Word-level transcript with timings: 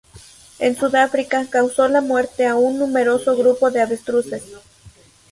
En 0.57 0.75
Sudáfrica 0.75 1.45
causó 1.47 1.87
la 1.87 2.01
muerte 2.01 2.47
a 2.47 2.55
un 2.55 2.79
numeroso 2.79 3.37
grupo 3.37 3.69
de 3.69 3.83
avestruces. 3.83 4.41